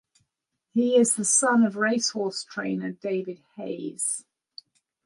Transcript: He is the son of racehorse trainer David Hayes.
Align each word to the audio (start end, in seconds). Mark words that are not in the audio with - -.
He 0.73 0.95
is 0.97 1.13
the 1.15 1.23
son 1.23 1.61
of 1.63 1.75
racehorse 1.75 2.43
trainer 2.43 2.89
David 2.91 3.43
Hayes. 3.55 4.25